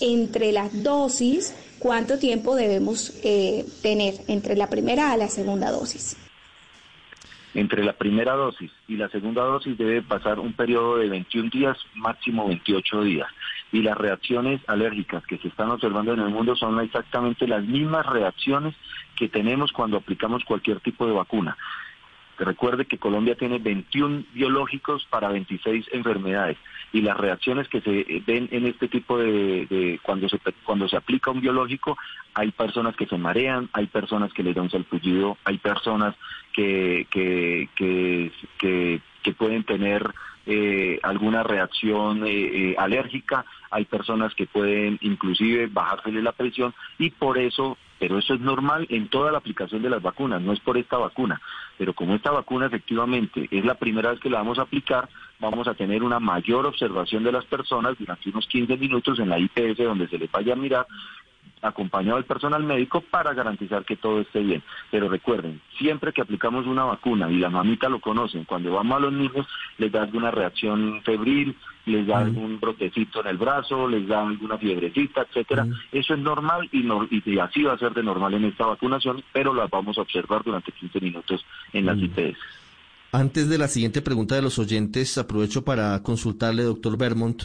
[0.00, 6.16] entre las dosis, cuánto tiempo debemos eh, tener entre la primera a la segunda dosis.
[7.54, 11.78] Entre la primera dosis y la segunda dosis debe pasar un periodo de 21 días,
[11.94, 13.28] máximo 28 días.
[13.70, 18.06] Y las reacciones alérgicas que se están observando en el mundo son exactamente las mismas
[18.06, 18.74] reacciones
[19.16, 21.56] que tenemos cuando aplicamos cualquier tipo de vacuna.
[22.38, 26.56] Recuerde que Colombia tiene 21 biológicos para 26 enfermedades.
[26.92, 31.30] Y las reacciones que se ven en este tipo de, cuando se cuando se aplica
[31.30, 31.96] un biológico
[32.34, 36.14] hay personas que se marean, hay personas que les da un salpullido, hay personas
[36.52, 38.30] que que, que,
[39.22, 40.12] que pueden tener
[40.46, 47.10] eh, alguna reacción eh, eh, alérgica, hay personas que pueden inclusive bajársele la presión y
[47.10, 50.60] por eso, pero eso es normal en toda la aplicación de las vacunas, no es
[50.60, 51.40] por esta vacuna,
[51.78, 55.08] pero como esta vacuna efectivamente es la primera vez que la vamos a aplicar,
[55.40, 59.38] vamos a tener una mayor observación de las personas durante unos 15 minutos en la
[59.38, 60.86] IPS donde se les vaya a mirar
[61.64, 64.62] acompañado del personal médico para garantizar que todo esté bien.
[64.90, 69.00] Pero recuerden, siempre que aplicamos una vacuna y la mamita lo conocen, cuando vamos a
[69.00, 69.46] los niños
[69.78, 71.56] les da alguna reacción febril,
[71.86, 75.66] les da algún brotecito en el brazo, les da alguna fiebrecita, etcétera.
[75.92, 76.86] Eso es normal y,
[77.24, 80.42] y, así va a ser de normal en esta vacunación, pero la vamos a observar
[80.44, 82.38] durante 15 minutos en las IPS.
[83.12, 87.44] Antes de la siguiente pregunta de los oyentes, aprovecho para consultarle, doctor Vermont,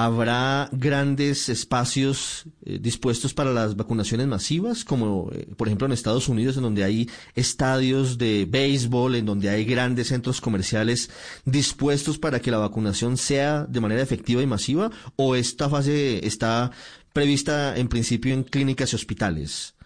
[0.00, 6.28] ¿Habrá grandes espacios eh, dispuestos para las vacunaciones masivas, como eh, por ejemplo en Estados
[6.28, 11.10] Unidos, en donde hay estadios de béisbol, en donde hay grandes centros comerciales
[11.44, 14.88] dispuestos para que la vacunación sea de manera efectiva y masiva?
[15.16, 16.70] ¿O esta fase está
[17.12, 19.76] prevista en principio en clínicas y hospitales?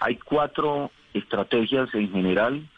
[0.00, 2.68] Hay cuatro estrategias en general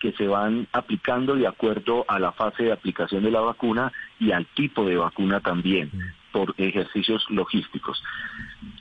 [0.00, 4.32] que se van aplicando de acuerdo a la fase de aplicación de la vacuna y
[4.32, 5.90] al tipo de vacuna también
[6.32, 8.02] por ejercicios logísticos.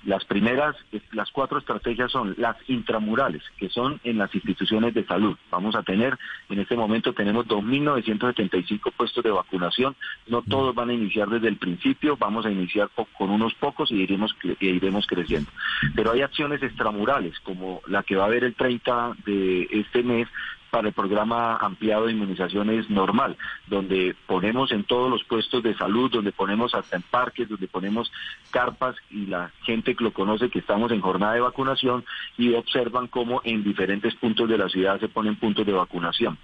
[0.05, 0.75] Las primeras,
[1.11, 5.37] las cuatro estrategias son las intramurales, que son en las instituciones de salud.
[5.51, 6.17] Vamos a tener,
[6.49, 9.95] en este momento tenemos 2.975 puestos de vacunación.
[10.27, 13.95] No todos van a iniciar desde el principio, vamos a iniciar con unos pocos y
[13.95, 15.51] iremos, y iremos creciendo.
[15.95, 20.27] Pero hay acciones extramurales, como la que va a haber el 30 de este mes,
[20.69, 23.37] para el programa ampliado de inmunizaciones normal,
[23.67, 28.11] donde ponemos en todos los puestos de salud, donde ponemos hasta en parques, donde ponemos
[28.51, 32.05] carpas y la gente que lo conoce que estamos en jornada de vacunación
[32.37, 36.37] y observan cómo en diferentes puntos de la ciudad se ponen puntos de vacunación.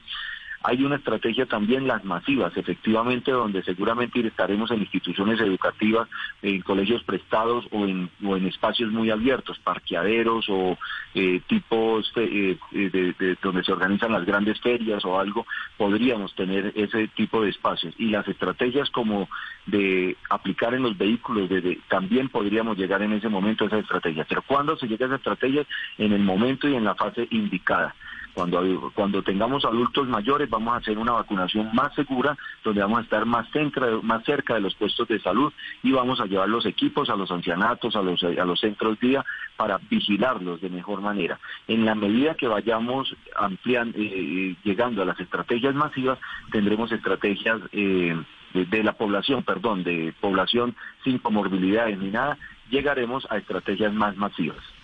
[0.67, 6.09] Hay una estrategia también, las masivas, efectivamente, donde seguramente estaremos en instituciones educativas,
[6.41, 10.75] en colegios prestados o en, o en espacios muy abiertos, parqueaderos o
[11.13, 15.45] eh, tipos eh, eh, de, donde se organizan las grandes ferias o algo,
[15.77, 17.93] podríamos tener ese tipo de espacios.
[17.99, 19.29] Y las estrategias como
[19.67, 21.47] de aplicar en los vehículos,
[21.89, 24.25] también podríamos llegar en ese momento a esa estrategia.
[24.27, 25.63] Pero ¿cuándo se llega a esa estrategia?
[25.99, 27.93] En el momento y en la fase indicada.
[28.35, 33.03] Cuando, cuando tengamos adultos mayores vamos a hacer una vacunación más segura, donde vamos a
[33.03, 36.65] estar más, cerca, más cerca de los puestos de salud y vamos a llevar los
[36.65, 39.23] equipos a los ancianatos, a los, a los centros día
[39.55, 41.39] para vigilarlos de mejor manera.
[41.69, 46.19] En la medida que vayamos ampliando, eh, eh, llegando a las estrategias masivas,
[46.51, 48.21] tendremos estrategias eh,
[48.53, 50.75] de la población, perdón, de población
[51.05, 52.37] sin comorbilidades ni nada,
[52.69, 54.74] llegaremos a estrategias más masivas.